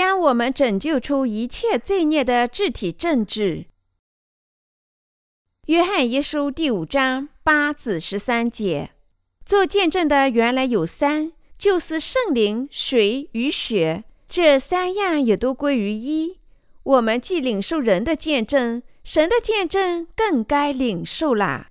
[0.00, 3.66] 将我们拯救出一切罪孽的肢体政治。
[5.66, 8.92] 约翰一书第五章八至十三节，
[9.44, 16.38] 做见证的原来有三，就是圣灵、水与血，这三样也都归于一。
[16.82, 21.68] 我们既领受人的见证，神的见证更该领受啦，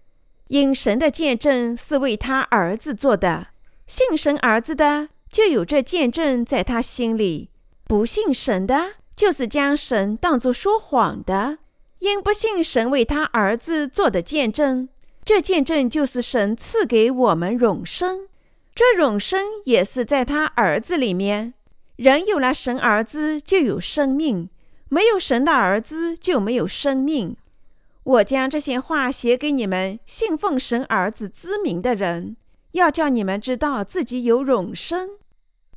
[0.50, 3.48] 因神的见证是为他儿子做的，
[3.88, 7.50] 信神儿子的就有这见证在他心里。
[7.90, 11.58] 不信神的，就是将神当作说谎的，
[11.98, 14.88] 因不信神为他儿子做的见证。
[15.26, 18.28] 这见证就是神赐给我们永生，
[18.76, 21.56] 这永生也是在他儿子里面。
[21.96, 24.50] 人有了神儿子，就有生命；
[24.90, 27.36] 没有神的儿子，就没有生命。
[28.04, 32.38] 我将这些话写给你们信奉神儿子之名的人，
[32.74, 35.18] 要叫你们知道自己有永生。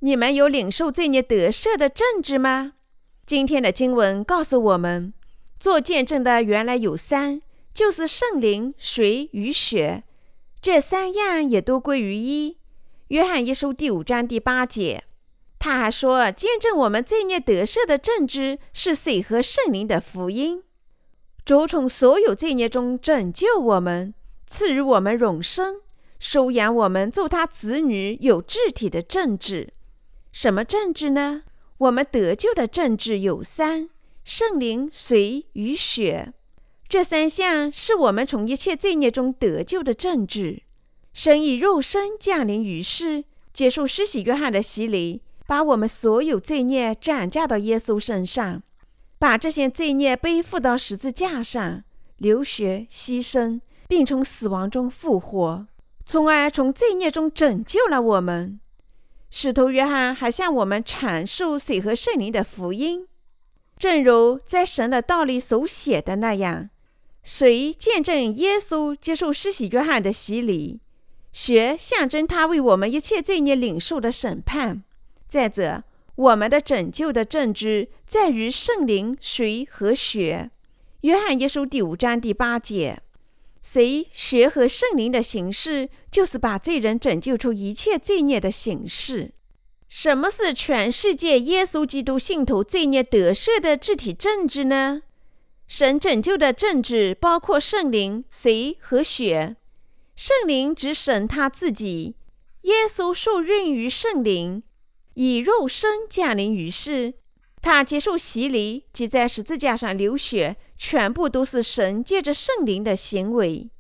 [0.04, 2.72] 你们有领受罪孽得赦的证据吗？
[3.24, 5.14] 今天的经文告诉我们，
[5.60, 7.40] 做见证的原来有三，
[7.72, 10.02] 就是圣灵、水与血，
[10.60, 12.58] 这三样也都归于一。
[13.08, 15.04] 约翰一书第五章第八节，
[15.60, 20.64] 他还说，见证我们罪孽得赦的证据是水和圣灵的福音。
[21.44, 24.12] 主从所有罪孽中拯救我们，
[24.48, 25.76] 赐予我们永生，
[26.18, 29.72] 收养我们做他子女，有肢体的政治。
[30.32, 31.42] 什么政治呢？
[31.76, 33.90] 我们得救的政治有三：
[34.24, 36.32] 圣灵、水与血。
[36.88, 40.62] 这三项是我们从一切罪孽中得救的政治。
[41.12, 48.62] 神以肉身降临于世，接受施洗约翰的洗礼，把我们所有罪孽转嫁到耶稣身上，
[49.18, 51.84] 把这些罪孽背负到十字架上，
[52.16, 55.66] 流血牺牲，并从死亡中复活，
[56.06, 58.58] 从而从罪孽中拯救了我们。
[59.34, 63.08] 使徒约翰还向我们阐述水和圣灵的福音，
[63.78, 66.68] 正如在神的道里所写的那样：
[67.24, 70.80] 水见证耶稣接受施洗约翰的洗礼，
[71.32, 74.82] 血象征他为我们一切罪孽领受的审判。
[75.26, 75.82] 再者，
[76.14, 80.50] 我们的拯救的证据在于圣灵、水和血。
[81.00, 83.00] 约翰一书第五章第八节。
[83.62, 89.32] 谁学和圣灵的形式，就是把罪人拯救出一切罪孽的形式。
[89.88, 95.02] 什么是全世界耶稣基督信徒罪孽得赦的具体证据呢？
[95.68, 99.56] 神拯救的证据包括圣灵、谁和血。
[100.16, 102.16] 圣灵指神他自己，
[102.62, 104.62] 耶稣受孕于圣灵，
[105.14, 107.14] 以肉身降临于世。
[107.60, 113.70] 他接受洗礼即在十字架上流血，全部都是神借着圣灵的行为。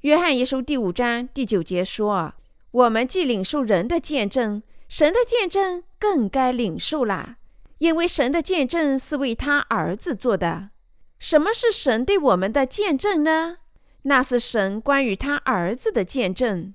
[0.00, 2.32] 约翰一书第五章第九节说
[2.72, 7.36] ：“我们既领受人的见证，神的见证更该领受了，
[7.76, 10.70] 因为神的见证是为他儿子做的。
[11.18, 13.58] 什么是神对我们的见证呢？
[14.04, 16.74] 那是神关于他儿子的见证。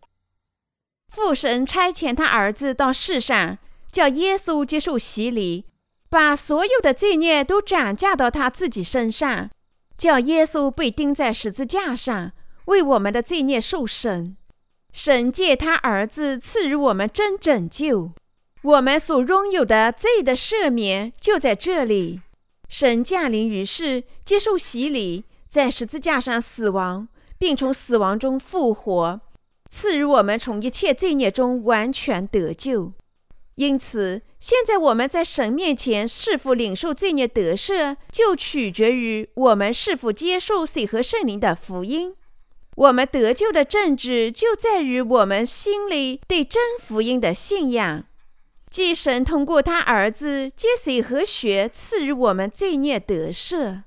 [1.07, 3.57] 父神差遣他儿子到世上，
[3.91, 5.65] 叫耶稣接受洗礼。”
[6.07, 9.49] 把所有的罪孽都转嫁到他自己身上，
[10.01, 12.31] 叫耶稣被钉在十字架上，
[12.65, 14.35] 为我们的罪孽受审。
[14.91, 18.09] 神借他儿子赐予我们真拯救，
[18.63, 22.21] 我们所拥有的罪的赦免就在这里。
[22.67, 27.07] 神降临于世，接受洗礼，在十字架上死亡，
[27.37, 29.21] 并从死亡中复活，
[29.69, 32.93] 赐予我们从一切罪孽中完全得救。
[33.55, 42.15] 因此，现在我们在神面前是否领受罪孽得赦，就取决于我们是否接受水和圣灵的福音。
[42.75, 48.05] 我们得救的证据就在于我们心里对真福音的信仰。
[48.69, 53.81] 即神通过他儿子借水和血赐予我们罪孽得赦。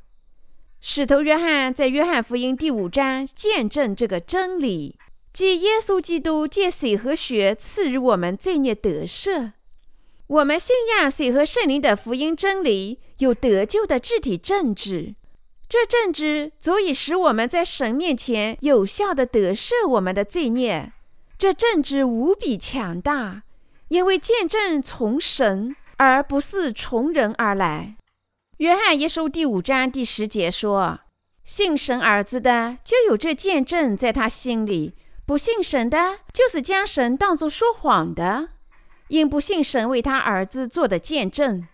[0.78, 4.98] 使徒约翰在约翰福音第五章见证这个真理。
[5.34, 9.50] 即耶稣基督借水和血赐予我们罪孽得赦，
[10.28, 15.16] 我们信仰水和圣灵的福音真理，有得救的具体证据。
[15.68, 20.92] 这证据足以使我们在神面前有效的得赦我们的罪孽。
[21.36, 23.42] 这证据无比强大，
[23.88, 27.96] 因为见证从神而不是从人而来。
[28.58, 31.00] 约翰一书第五章第十节说
[31.42, 34.94] ：“信神儿子的，就有这见证在他心里。”
[35.26, 38.50] 不信神的，就是将神当作说谎的，
[39.08, 41.66] 因不信神为他儿子做的见证。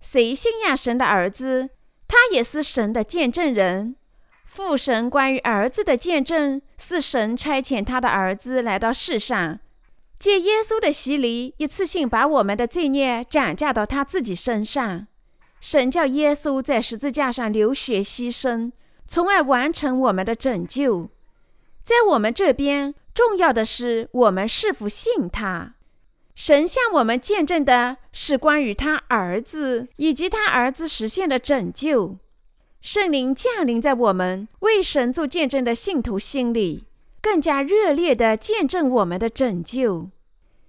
[0.00, 1.70] 谁信仰神的儿子，
[2.06, 3.96] 他也是神的见证人。
[4.44, 9.60] 父神关于儿子的见证，是神差遣他的儿子来到世上，
[10.18, 15.06] 借耶稣的洗礼，一次性把我们的罪孽转嫁到他自己身上，
[15.60, 18.72] 神叫耶稣在十字架上流血牺牲，
[19.06, 21.08] 从而完成我们的拯救。
[21.90, 25.74] 在我们这边，重要的是我们是否信他。
[26.36, 32.18] 神向我们见证的是关于他儿子以及他儿子实现的拯救。
[32.80, 36.84] 圣灵降临在我们为神做见证的信徒心里，
[37.20, 40.10] 更加热烈地见证我们的拯救。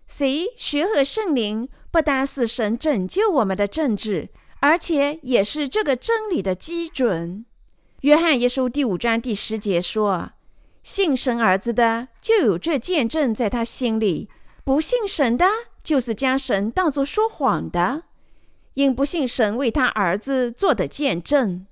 [0.07, 4.29] 谁学和圣灵，不单是神拯救我们的政治，
[4.61, 7.45] 而且也是这个真理的基准。
[7.99, 10.31] 约翰一书第五章第十节说
[10.83, 14.27] ：“信神儿子的，就有这见证在他心里；
[14.63, 15.45] 不信神的，
[15.83, 18.03] 就是将神当作说谎的，
[18.73, 21.65] 因不信神为他儿子做的见证。”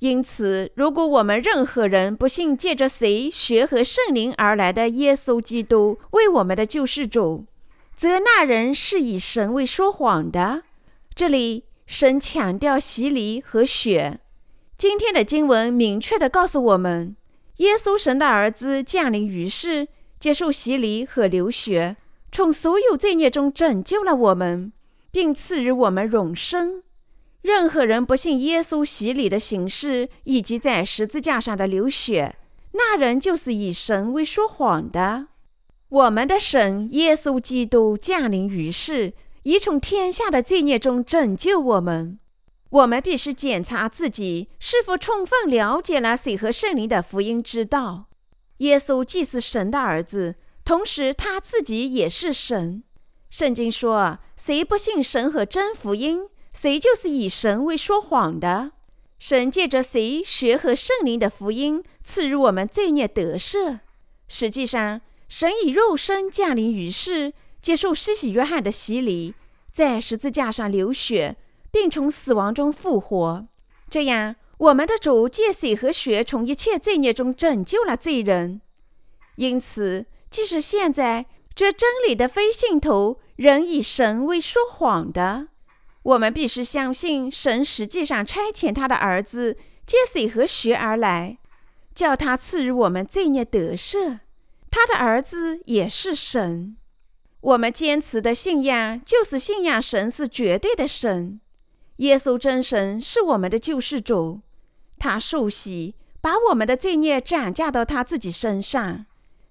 [0.00, 7.46] 因此，如果我们任何人不信借着谁学和圣灵而来的耶稣基督为我们的救世主，
[7.96, 10.64] 则那人是以神为说谎的。
[11.14, 14.18] 这里神强调洗礼和血。
[14.76, 17.14] 今天的经文明确地告诉我们，
[17.58, 19.88] 耶稣神的儿子降临于世，
[20.18, 21.96] 接受洗礼和流血，
[22.30, 24.72] 从所有罪孽中拯救了我们，
[25.10, 26.82] 并赐予我们永生。
[27.42, 32.36] 任何人不信耶稣洗礼的形式以及在十字架上的流血，
[32.72, 35.26] 那人就是以神为说谎的。
[35.88, 39.12] 我们的神耶稣基督降临于世，
[39.42, 42.18] 已从天下的罪孽中拯救我们。
[42.72, 48.06] 我们必须检查自己是否充分了解了水和圣灵的福音之道。
[48.58, 52.82] 耶稣既是神的儿子，同时他自己也是神。
[53.28, 58.72] 圣经说：“谁不信神和真福音？”谁就是以神为说谎的？
[59.18, 63.80] 神借着谁学和圣灵的福音赐予我们罪孽得赦。
[64.28, 69.34] 实际上，神以肉身降临于世，接受施洗约翰的洗礼，
[69.70, 71.36] 在十字架上流血，
[71.72, 73.48] 并从死亡中复活。
[73.90, 78.60] 这样，我们的主借水和血从一切罪孽中拯救了罪人。
[79.36, 85.48] 因此，即使现在这真理的非信徒仍以神为说谎的。
[86.02, 91.38] 我们必须相信，神实际上差遣他的儿子借水和血而来，
[91.94, 94.20] 叫他赐予我们罪孽得赦。
[94.70, 96.76] 他的儿子也是神。
[97.40, 101.40] 我们坚持的信仰就是信仰神是绝对的神。
[102.02, 104.42] 耶稣真神是我们的救世主，
[104.98, 109.06] 他受洗，把我们的罪孽转嫁到他自己身上，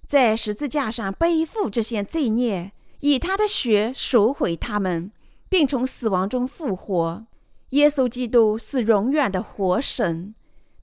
[0.06, 5.10] 在十字架上背负这些罪孽，以他的血赎回他们。
[5.52, 7.26] 并从死亡中复活。
[7.70, 10.34] 耶稣基督是永远的活神，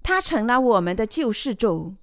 [0.04, 1.96] 他成了我们的救世主。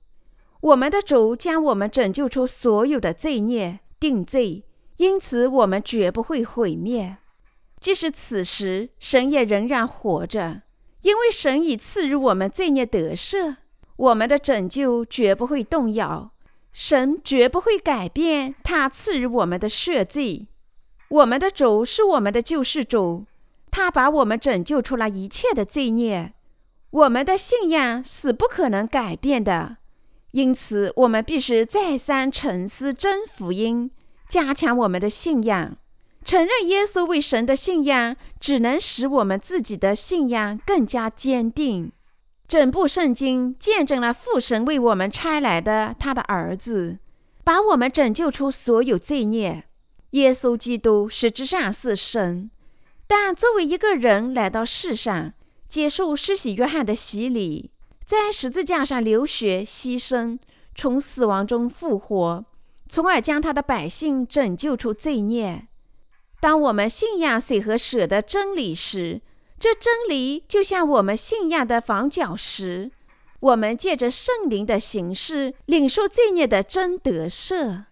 [0.61, 4.65] 我们的主将我们拯救出所有的罪孽定罪，
[4.97, 7.19] 因此我们绝不会毁灭。
[7.81, 10.62] 即使此时神也仍然活着，
[11.02, 13.56] 因为神已赐予我们罪孽得赦，
[13.96, 16.32] 我们的拯救绝不会动摇。
[16.73, 20.49] 神绝不会改变他赐予我们的赦罪。
[21.08, 23.24] 我们的主是我们的救世主，
[23.70, 26.34] 他把我们拯救出了一切的罪孽。
[26.91, 29.79] 我们的信仰是不可能改变的，
[30.32, 33.91] 因此我们必须再三沉思真福音，
[34.29, 35.77] 加强我们的信仰。
[36.27, 41.93] 承认耶稣为神的信仰，只能使我们自己的信仰更加坚定。
[42.49, 46.99] 整部圣经见证了父神为我们差来的他的儿子，
[47.45, 49.67] 把我们拯救出所有罪孽。
[50.11, 52.51] 耶稣基督实质上是神，
[53.06, 55.33] 但作为一个人来到世上，
[55.69, 57.71] 接受施洗约翰的洗礼，
[58.05, 60.41] 在十字架上流血牺牲，
[60.75, 62.45] 从死亡中复活，
[62.89, 65.69] 从而将他的百姓拯救出罪孽。
[66.40, 69.20] 当我们信仰水和舍的真理时，
[69.58, 72.90] 这真理就像我们信仰的房角石。
[73.40, 77.84] 我们借着圣灵的形式领受罪孽的真得赦。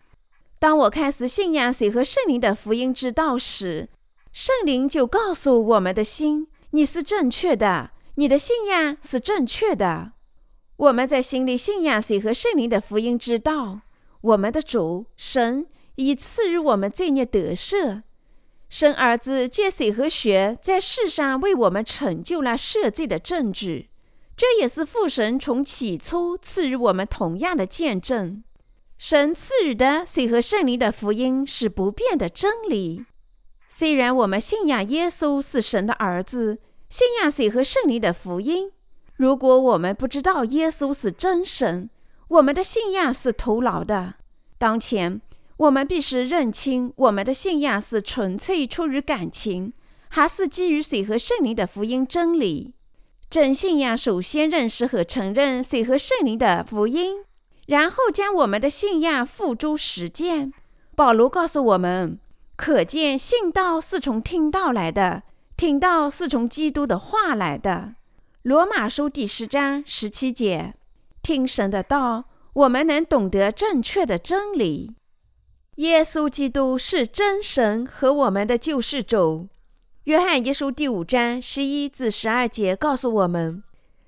[0.59, 3.89] 当我开始信仰谁和圣灵的福音之道时，
[4.33, 10.13] 圣灵就告诉我们的心：“你是正确的，你的信仰是正确的。”
[10.77, 13.81] 我们在心里信仰谁和圣灵的福音之道，
[14.23, 18.03] 我们的主神已赐予我们罪孽得赦。
[18.69, 23.91] 神儿子借水和血在世上为我们成就了赦罪的证据，
[24.37, 28.43] 这也是父神从起初赐予我们同样的见证。
[28.99, 33.05] 神赐予的水和圣灵的福音是不变的真理。
[33.69, 38.71] 虽然我们信仰耶稣是神的儿子，信仰水和圣灵的福音，
[39.15, 41.91] 如果我们不知道耶稣是真神，
[42.29, 44.15] 我们的信仰是徒劳的。
[44.59, 45.21] 当前，
[45.57, 49.73] 我们必须认清我们的信仰是纯粹出于感情，
[50.09, 52.75] 还是基于水和圣灵的福音真理。
[53.31, 57.25] 真信仰首先认识和承认水和圣灵的福音，
[57.67, 60.53] 然后将我们的信仰付诸实践。
[60.95, 62.19] 保罗告诉我们
[62.55, 65.23] ：“可见信道是从听道来的，
[65.57, 67.95] 听道是从基督的话来的。”
[68.43, 70.75] 罗马书第十章十七节。
[71.23, 74.93] 听神的道，我们能懂得正确的真理。
[75.77, 79.49] 耶稣基督是真神和我们的救世主。
[80.05, 83.65] 约翰一书第五章十一至十二节告诉我们，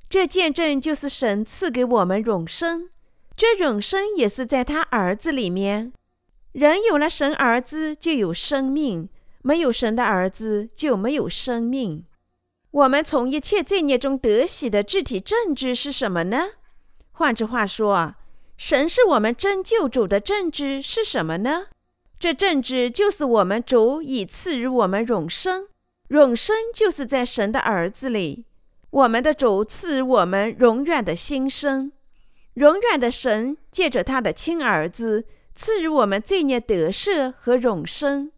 [0.08, 2.88] 这见证就是神赐给我们永生，
[3.36, 5.92] 这永生也是在他儿子里面。
[6.52, 9.08] 人有了神儿子就有生命，
[9.42, 12.04] 没有神的儿子就没有生命。
[12.70, 16.50] 我们从一切罪孽中得喜的具体证据是什么呢？
[17.10, 18.14] 换句话说，
[18.56, 21.66] 神是我们真救主的证据是什么呢？
[22.18, 25.68] 这证据就是我们主已赐予我们永生，
[26.08, 28.46] 永生就是在神的儿子里。
[28.90, 31.92] 我们的主赐予我们永远的新生，
[32.54, 38.32] 永远的神借着他的亲儿子赐予我们罪孽得赦和永生。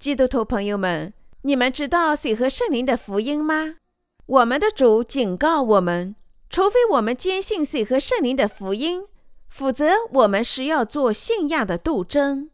[0.00, 3.76] 基督徒朋友们，你们知道水和圣灵的福音吗？
[4.26, 6.16] 我们的主警告我们。
[6.50, 9.04] 除非我们坚信水和圣灵的福音，
[9.52, 12.48] 否则我们是要做信仰的斗争。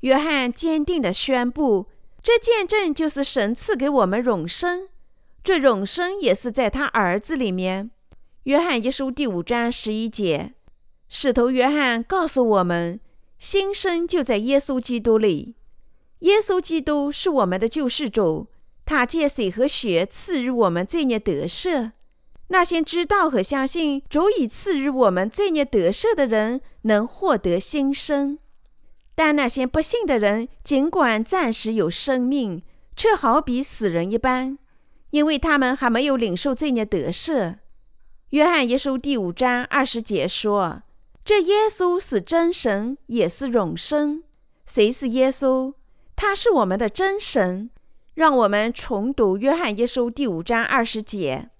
[0.00, 1.86] 约翰坚定地宣布
[2.22, 4.88] ：“这见证就是神赐给我们永生，
[5.42, 7.90] 这永生也是在他儿子里面。”
[8.44, 10.52] 约翰一书第五章十一节，
[11.08, 13.00] 使徒约翰告诉我们
[13.40, 15.54] ：“新生就在耶稣基督里。
[16.18, 18.48] 耶稣基督是我们的救世主，
[18.84, 21.92] 他借水和血赐予我们罪孽得赦。”
[22.48, 28.38] 那些知道和相信足以赐予我们罪孽得赦的人，能获得新生；
[29.14, 32.62] 但那些不信的人，尽管暂时有生命，
[32.96, 34.58] 却好比死人一般，
[35.10, 37.56] 因为他们还没有领受罪孽得赦。
[38.30, 40.82] 约翰一书第五章二十节说
[41.24, 44.22] ：“这耶稣是真神，也是永生。
[44.66, 45.74] 谁是耶稣？
[46.14, 47.70] 他是我们的真神。”
[48.14, 51.50] 让我们重读约翰一书第五章二十节。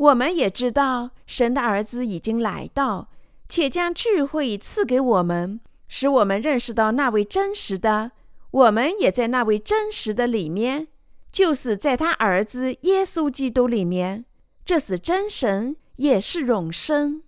[0.00, 3.10] 我们也知道，神的儿子已经来到，
[3.50, 8.12] 且将智慧赐给我们，使我们认识到那位真实的。
[8.50, 10.88] 我们也在那位真实的里面，
[11.30, 14.24] 就是在他儿子耶稣基督里面。
[14.64, 17.22] 这是真神，也是永生。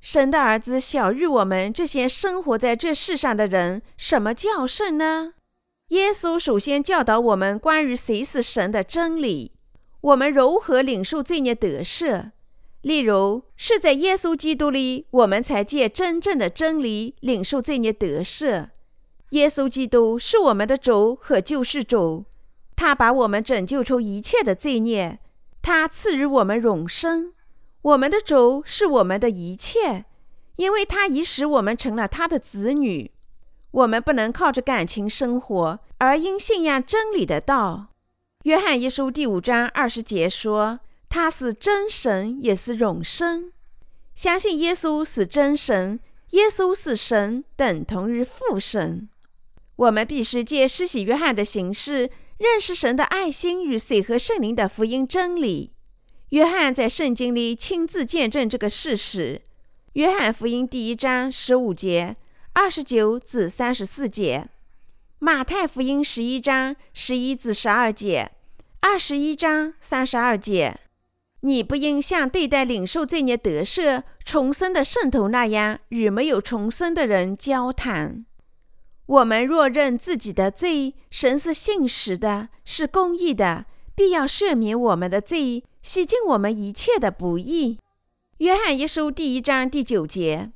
[0.00, 5.34] 神的儿子小于我们这些生活在这世上的人，什么叫圣呢？
[5.88, 9.52] 耶稣首先教导我们关于谁是神的真理。
[10.06, 12.30] 我们如何领受罪孽得赦？
[12.82, 18.68] 例如，是在耶稣基督里，我们才借真正的真理领受罪孽得赦。
[19.30, 22.26] 耶稣基督是我们的主和救世主，
[22.76, 25.18] 他把我们拯救出一切的罪孽，
[25.60, 27.32] 他赐予我们永生。
[27.82, 30.04] 我们的主是我们的一切，
[30.54, 33.10] 因为他已使我们成了他的子女。
[33.72, 37.88] 我们不能靠着感情生活，而应信仰真理的道。
[38.46, 40.78] 约翰一书第五章二十节说
[41.10, 43.50] ：“他是真神，也是永生。
[44.14, 45.98] 相信耶稣是真神，
[46.30, 49.08] 耶稣是神，等同于父神。
[49.74, 55.72] 我们必须借施洗约翰的形式认识神的爱心与水和圣灵的福音真理。
[56.28, 59.42] 约翰在圣经里亲自见证这个事实。
[59.94, 62.14] 约翰福音第一章十五节、
[62.52, 64.44] 二十九至三十四节；
[65.18, 68.30] 马太福音十一章十一至十二节。”
[68.80, 70.80] 二十一章三十二节，
[71.40, 78.24] 你不应像对待领受罪孽得赦、重生的圣徒那样与没有重生的人交谈。
[79.06, 87.78] 我们若认自己的罪，神是信实的，是公义的，必要赦免我们的罪，洗净我们一切的不义。
[88.38, 90.50] 约翰一书第一章第九节，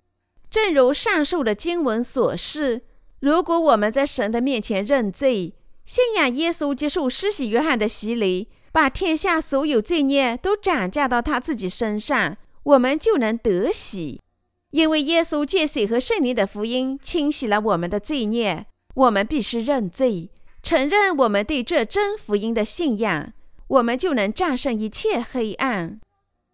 [0.50, 2.82] 正如上述的经文所示，
[3.20, 5.54] 如果我们在神的面前认罪，
[5.90, 14.20] 信仰耶稣，接受施洗约翰的洗礼，把天下所有罪孽都转嫁到他自己身上，我们就能得喜。
[14.70, 20.30] 因为耶稣借水和圣灵的福音清洗了我们的罪孽，我们必须认罪，
[20.62, 23.32] 承认我们对这真福音的信仰，
[23.66, 25.98] 我们就能战胜一切黑暗。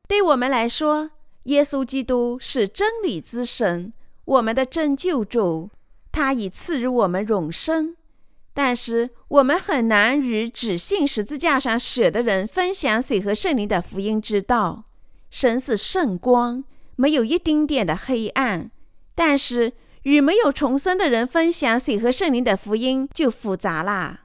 [0.08, 1.10] 对我们来说，
[1.42, 3.92] 耶稣基督是真理之神，
[4.24, 5.68] 我们的真救主，
[6.10, 7.96] 他已赐予我们永生。
[8.56, 14.84] 但是我们很难与只信十字架上血的人分享水和圣灵的福音之道。
[15.28, 16.64] 神是圣光，
[16.96, 18.70] 没有一丁点的黑暗。
[19.14, 24.22] 但是与没有重生的人分享水和圣灵的福音就复杂啦。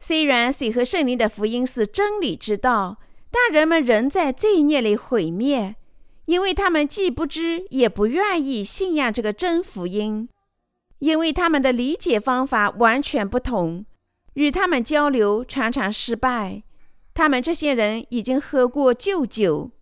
[0.00, 2.98] 虽然水和圣灵的福音是真理之道，
[3.30, 5.76] 但人们仍在罪孽里毁灭，
[6.24, 10.28] 因为他们既不知也不愿意信仰这个真福音，
[11.02, 13.84] 因为他们的理解方法完全不同，
[14.34, 16.62] 与他们交流常常失败。
[17.12, 19.72] 他们这些人已经喝过旧酒，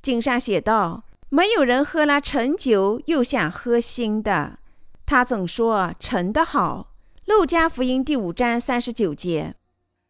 [0.00, 4.60] 经上写道：“没有人喝了陈酒又想喝新的。”
[5.04, 6.94] 他总说陈的好。
[7.26, 9.54] 路加福音第五章三十九节。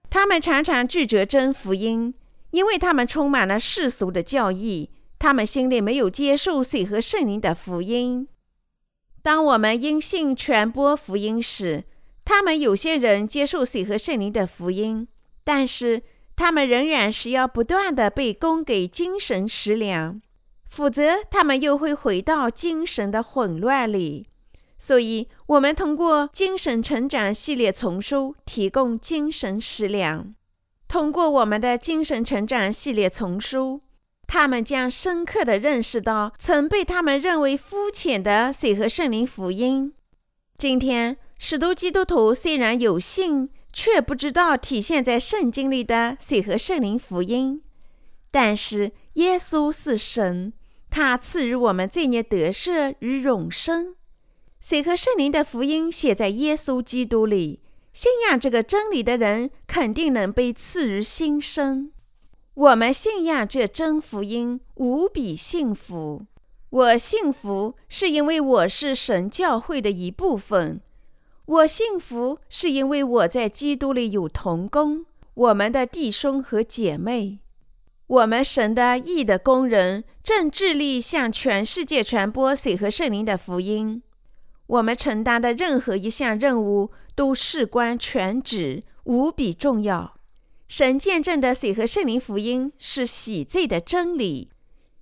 [0.09, 2.15] 他们常常拒绝真福音，
[2.53, 8.29] 因为他们充满了世俗的教义，他们心里没有接受水和圣灵的福音。
[9.23, 11.85] 当我们因信传播福音时，
[12.25, 15.07] 他们有些人接受水和圣灵的福音，
[15.45, 16.03] 但是
[16.35, 20.21] 他们仍然是要不断的被供给精神食粮，
[20.65, 24.27] 否则他们又会回到精神的混乱里。
[24.77, 30.35] 所以，我们通过精神成长系列丛书提供精神食粮。
[30.89, 33.81] 通过我们的精神成长系列丛书，
[34.35, 39.93] 他们将深刻地认识到曾被他们认为肤浅的水和圣灵福音。
[40.57, 47.61] 今天，许多基督徒虽然有信，却不知道体现在圣经里的水和圣灵福音。
[48.31, 50.55] 但是，耶稣是神，
[50.89, 53.97] 他赐予我们罪孽得赦与永生。
[54.59, 57.61] 水和圣灵的福音写在耶稣基督里，
[57.93, 61.93] 信仰这个真理的人肯定能被赐予新生。
[62.55, 66.27] 我们信仰这真福音，无比幸福。
[66.69, 70.81] 我幸福是因为我是神教会的一部分；
[71.47, 77.39] 我幸福是因为我在基督里有同工，我们的弟兄和姐妹，
[78.07, 84.03] 我们神的义的工人，正致力向全世界传播水和圣灵的福音。
[84.67, 90.17] 我们承担的任何一项任务都事关全职，无比重要。
[90.73, 94.49] 神见证的水和圣灵福音是洗罪的真理。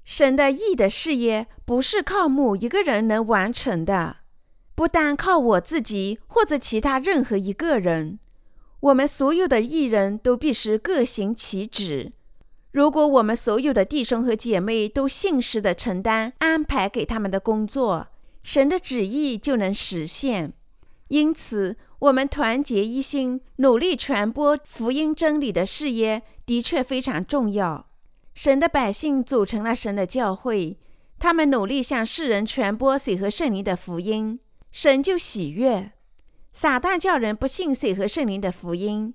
[0.02, 4.16] 神的义的事业不是靠某一个人能完成的，
[4.74, 8.18] 不单靠我自己或者其他任何一个人。
[8.80, 12.10] 我们所有的义人都必须各行其职。
[12.72, 18.08] 如果我们所有的弟兄和姐妹都信实地承担安排给他们的工作，
[18.42, 20.52] 神的旨意就能实现，
[21.10, 27.88] 因此，我们团结一心，努力传播福音真理的事业的确非常重要。
[28.32, 30.78] 神的百姓组成了神的教会，
[31.18, 34.38] 他们努力向世人传播水和圣灵的福音，
[34.70, 35.90] 神就喜悦。
[36.52, 39.12] 撒旦叫人不信水和圣灵的福音，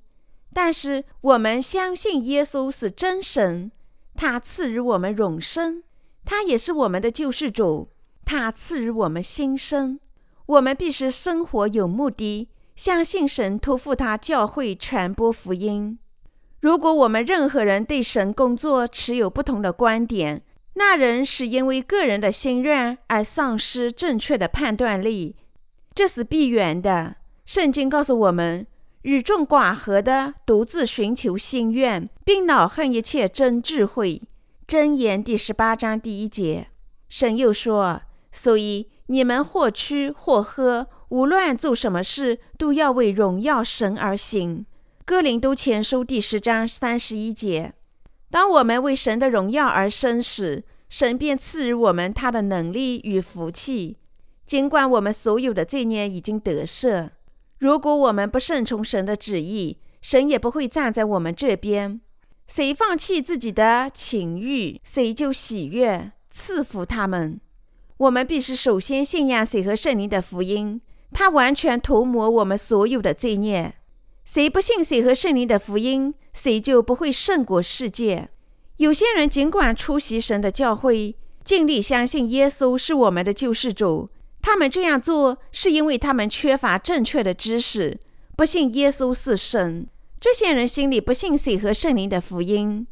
[0.53, 3.71] 但是我们相信耶稣是真神，
[4.15, 5.83] 他赐予我们永生，
[6.25, 7.89] 他也是我们的救世主。
[8.25, 9.99] 他赐予我们新生，
[10.47, 15.97] 我们必须生活有目的，相信神托付他教会传播福音。
[16.61, 20.43] 如果我们任何人对神工作持有不同的观点，
[20.75, 25.35] 那人是因为个人的心愿而丧失正确的判断力，
[25.93, 27.15] 这是必然的。
[27.45, 28.67] 圣经告诉我们，
[29.03, 34.21] 与众寡合的独自寻求心愿，并恼恨一切真智慧。
[34.67, 36.67] 箴言第十八章第一节，
[37.07, 38.01] 神又说。
[38.31, 44.65] 所以，你们或吃或喝，无论做什么事，都要为荣耀神而行。
[45.05, 47.73] 哥林都前书第十章三十一节。
[48.31, 53.97] 当我们为神的荣耀而生时，神便赐予我们他的能力与福气。
[54.45, 57.09] 尽管我们所有的罪孽已经得赦，
[57.59, 62.01] 如果我们不顺从神的旨意，神也不会站在我们这边。
[62.47, 67.39] 谁放弃自己的情欲，谁就喜悦赐福他们。
[67.97, 70.81] 我们必须首先信仰谁和圣灵的福音，
[71.13, 73.75] 它完全涂抹我们所有的罪孽。
[74.25, 78.29] 谁不信谁和圣灵的福音，谁就不会胜过世界。
[78.77, 84.09] 有些人尽管出席神的教会，尽力相信耶稣是我们的救世主，
[84.41, 87.97] 他们这样做是因为他们缺乏正确的知识，
[88.35, 89.87] 不信耶稣是神。
[90.19, 92.85] 这些人心里不信谁和圣灵的福音。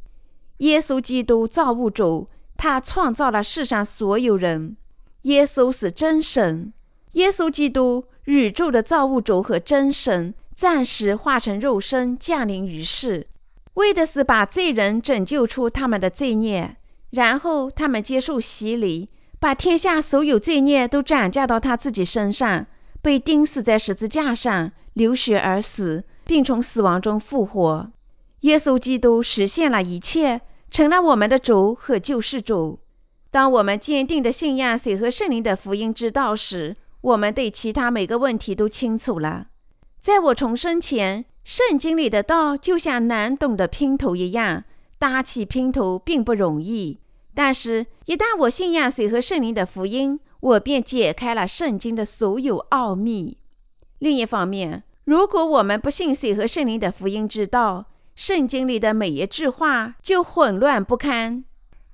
[0.60, 4.78] 耶稣基督造物主，他创造了世上所有人。
[5.24, 6.74] 耶稣是真神，
[7.14, 13.28] 耶稣基督，宇宙的造物主和真神，暂时化成肉身降临于世，
[13.76, 16.76] 为的是把罪人拯救出他们的罪孽，
[17.12, 19.08] 然后他们接受洗礼，
[19.40, 22.68] 把天下所有罪孽都转嫁到他自己身上，
[23.02, 27.92] 被钉死在十字架上，流血而死，并从死亡中复活。
[28.42, 32.80] 耶稣基督实现了一切，成了我们的主和救世主。
[33.34, 39.48] 当我们坚定的信仰水和圣灵的福音之道时，我们对其他每个问题都清楚了。
[40.00, 44.66] 在我重生前，圣经里的道就像难懂的拼图一样，
[45.00, 47.00] 搭起拼图并不容易。
[47.34, 53.40] 但是，一旦我信仰水和圣灵的福音，我便解开了圣经的所有奥秘。
[53.98, 61.46] 另一方面，如果我们不信水和圣灵的福音之道，圣经里的每一句话就混乱不堪。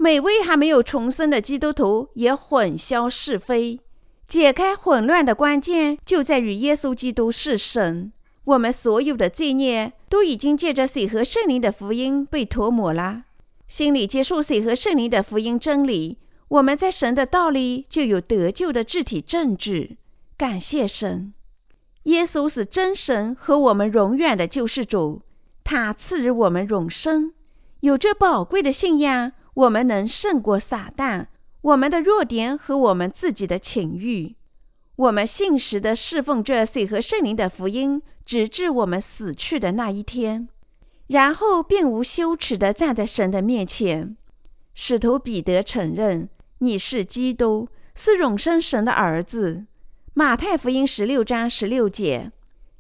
[0.02, 3.82] 每位还没有重生的基督徒也混淆是非。
[4.30, 8.14] 解开混乱的关键就在于耶稣基督是神。
[8.46, 13.24] 我们所有的罪孽都已经借着水和圣灵的福音被涂抹了。
[13.68, 19.98] 心里接受水和圣灵的福音真理，我们在神的道里就有得救的具体证据。
[20.38, 21.34] 感谢神，
[22.04, 25.24] 耶稣是真神和我们永远的救世主，
[25.66, 27.34] 他赐予我们永生。
[27.82, 31.28] 有这宝贵的信仰，我们能胜过撒旦。
[31.62, 34.38] 我们的弱点和我们自己的情欲，
[34.96, 40.48] 我们信实的侍奉着水和圣灵的福音，直至我们死去的那一天，
[41.08, 44.16] 然后并无羞耻的站在神的面前。
[44.74, 49.66] 使徒彼得承认你是基督，是永生神的儿子。
[50.14, 52.32] 马太福音十六章十六节，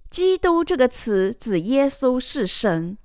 [0.10, 2.98] 基督这个词指耶稣是神，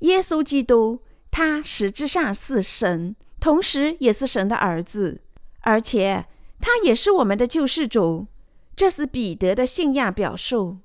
[0.00, 1.00] 耶稣基督，
[1.32, 3.16] 他实质上是神。
[3.40, 5.22] 同时，也是神的儿子，
[5.62, 6.26] 而且
[6.60, 8.28] 他也是我们的救世主。
[8.76, 10.78] 这是彼得的信仰表述。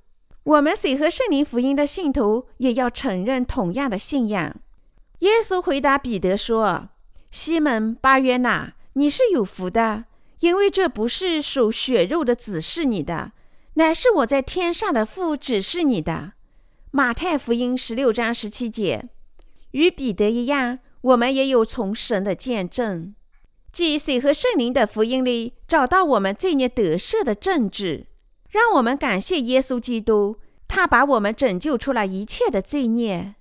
[0.44, 4.56] 我们水和圣灵福音的信徒也要承认同样的信仰。
[5.20, 6.90] 耶稣回答彼得说
[7.30, 10.06] ：“西门巴约纳，你是有福的，
[10.40, 13.34] 因为这不是属血肉的指示你的，
[13.76, 16.34] 乃是我在天上的父指示你的。”
[16.92, 19.10] 马太福音十六章十七节，
[19.78, 20.80] 与彼得一样。
[21.02, 23.14] 我们也有从神的见证，
[23.72, 28.08] 即水和圣灵的福音里找到我们罪孽得赦的证据。
[28.50, 30.38] 让我们感谢耶稣基督，
[30.68, 33.36] 他把我们拯救出了一切的罪孽。